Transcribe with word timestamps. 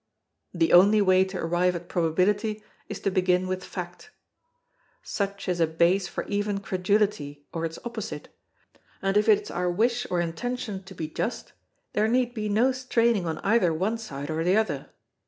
The 0.51 0.73
only 0.73 0.99
way 0.99 1.23
to 1.25 1.37
arrive 1.37 1.75
at 1.75 1.87
probability 1.87 2.63
is 2.89 2.99
to 3.01 3.11
begin 3.11 3.47
with 3.47 3.63
fact. 3.63 4.09
Such 5.03 5.47
is 5.47 5.59
a 5.59 5.67
base 5.67 6.07
for 6.07 6.23
even 6.23 6.59
credulity 6.59 7.45
or 7.53 7.65
its 7.65 7.77
opposite, 7.85 8.29
and 9.03 9.15
if 9.15 9.29
it 9.29 9.39
is 9.43 9.51
our 9.51 9.69
wish 9.69 10.07
or 10.09 10.19
intention 10.19 10.81
to 10.85 10.95
be 10.95 11.07
just 11.07 11.53
there 11.93 12.07
need 12.07 12.33
be 12.33 12.49
no 12.49 12.71
straining 12.71 13.27
on 13.27 13.37
either 13.43 13.71
one 13.71 13.99
side 13.99 14.31
or 14.31 14.43
the 14.43 14.57
other. 14.57 14.89